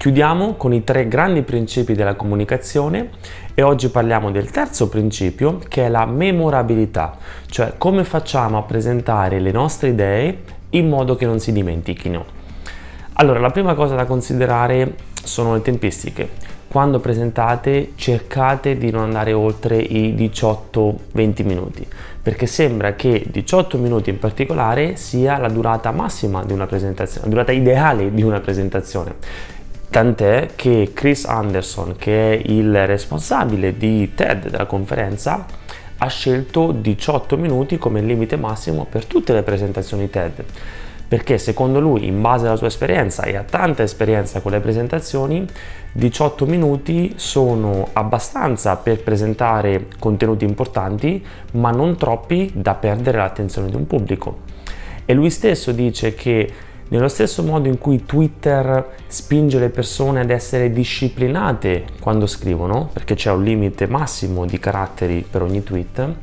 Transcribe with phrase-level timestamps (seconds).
[0.00, 3.10] Chiudiamo con i tre grandi principi della comunicazione
[3.52, 7.16] e oggi parliamo del terzo principio che è la memorabilità,
[7.48, 10.38] cioè come facciamo a presentare le nostre idee
[10.70, 12.24] in modo che non si dimentichino.
[13.14, 16.28] Allora, la prima cosa da considerare sono le tempistiche.
[16.68, 21.84] Quando presentate cercate di non andare oltre i 18-20 minuti,
[22.22, 27.32] perché sembra che 18 minuti in particolare sia la durata massima di una presentazione, la
[27.32, 29.56] durata ideale di una presentazione
[29.98, 35.44] Tant'è che Chris Anderson, che è il responsabile di TED della conferenza,
[35.96, 40.44] ha scelto 18 minuti come limite massimo per tutte le presentazioni TED
[41.08, 45.44] perché secondo lui, in base alla sua esperienza e a tanta esperienza con le presentazioni,
[45.90, 53.74] 18 minuti sono abbastanza per presentare contenuti importanti, ma non troppi da perdere l'attenzione di
[53.74, 54.42] un pubblico.
[55.04, 56.52] E lui stesso dice che
[56.88, 63.14] nello stesso modo in cui Twitter spinge le persone ad essere disciplinate quando scrivono, perché
[63.14, 66.14] c'è un limite massimo di caratteri per ogni tweet,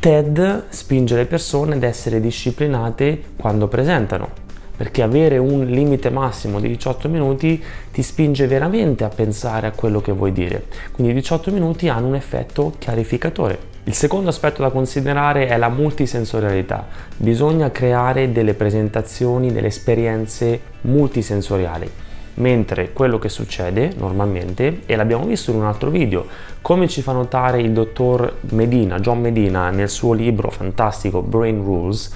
[0.00, 4.28] TED spinge le persone ad essere disciplinate quando presentano,
[4.76, 10.00] perché avere un limite massimo di 18 minuti ti spinge veramente a pensare a quello
[10.00, 10.66] che vuoi dire.
[10.92, 13.58] Quindi 18 minuti hanno un effetto chiarificatore.
[13.88, 16.86] Il secondo aspetto da considerare è la multisensorialità.
[17.16, 21.90] Bisogna creare delle presentazioni, delle esperienze multisensoriali.
[22.34, 26.26] Mentre quello che succede normalmente, e l'abbiamo visto in un altro video,
[26.60, 32.14] come ci fa notare il dottor Medina, John Medina, nel suo libro fantastico Brain Rules,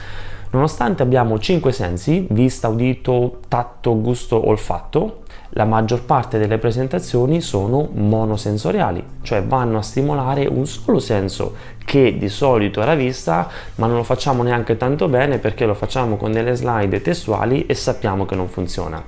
[0.51, 5.22] nonostante abbiamo cinque sensi, vista, udito, tatto, gusto, olfatto,
[5.55, 12.17] la maggior parte delle presentazioni sono monosensoriali, cioè vanno a stimolare un solo senso che
[12.17, 16.17] di solito è la vista, ma non lo facciamo neanche tanto bene perché lo facciamo
[16.17, 19.03] con delle slide testuali e sappiamo che non funziona.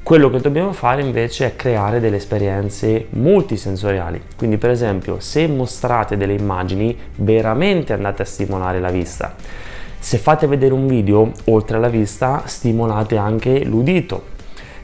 [0.00, 4.22] Quello che dobbiamo fare invece è creare delle esperienze multisensoriali.
[4.36, 9.34] Quindi per esempio se mostrate delle immagini veramente andate a stimolare la vista.
[9.98, 14.36] Se fate vedere un video oltre alla vista stimolate anche l'udito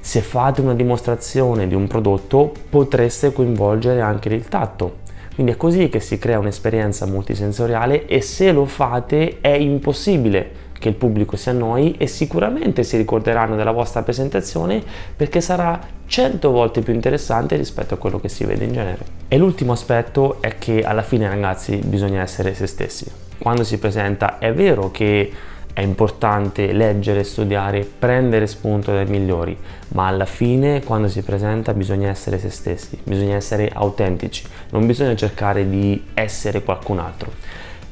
[0.04, 4.96] se fate una dimostrazione di un prodotto potreste coinvolgere anche il tatto.
[5.34, 10.90] Quindi è così che si crea un'esperienza multisensoriale e se lo fate è impossibile che
[10.90, 14.82] il pubblico si annoi e sicuramente si ricorderanno della vostra presentazione
[15.16, 19.06] perché sarà 100 volte più interessante rispetto a quello che si vede in genere.
[19.26, 23.10] E l'ultimo aspetto è che alla fine ragazzi bisogna essere se stessi.
[23.38, 25.32] Quando si presenta è vero che
[25.74, 29.58] è importante leggere, studiare, prendere spunto dai migliori,
[29.88, 35.16] ma alla fine quando si presenta bisogna essere se stessi, bisogna essere autentici, non bisogna
[35.16, 37.32] cercare di essere qualcun altro.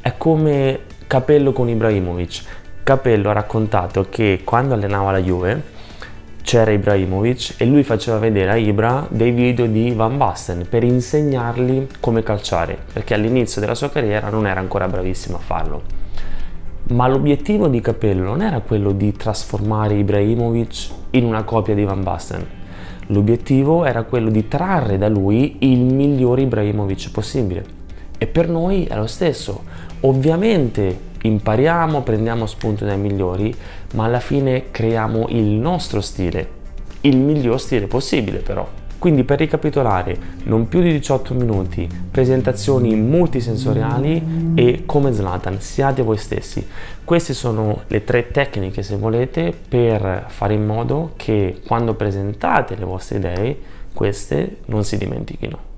[0.00, 2.42] È come Capello con Ibrahimovic.
[2.84, 5.62] Capello ha raccontato che quando allenava la Juve
[6.42, 11.88] c'era Ibrahimovic e lui faceva vedere a Ibra dei video di Van Basten per insegnargli
[11.98, 16.02] come calciare, perché all'inizio della sua carriera non era ancora bravissimo a farlo
[16.88, 22.02] ma l'obiettivo di Capello non era quello di trasformare Ibrahimovic in una copia di Van
[22.02, 22.44] Basten.
[23.06, 27.64] L'obiettivo era quello di trarre da lui il miglior Ibrahimovic possibile.
[28.18, 29.62] E per noi è lo stesso.
[30.00, 33.54] Ovviamente impariamo, prendiamo spunto dai migliori,
[33.94, 36.48] ma alla fine creiamo il nostro stile,
[37.02, 38.81] il miglior stile possibile però.
[39.02, 46.18] Quindi per ricapitolare, non più di 18 minuti, presentazioni multisensoriali e come Zlatan, siate voi
[46.18, 46.64] stessi.
[47.02, 52.84] Queste sono le tre tecniche, se volete, per fare in modo che quando presentate le
[52.84, 53.58] vostre idee,
[53.92, 55.71] queste non si dimentichino.